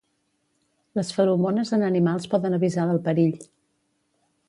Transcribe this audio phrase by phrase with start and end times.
[0.99, 3.35] Les feromones en animals poden avisar del perill.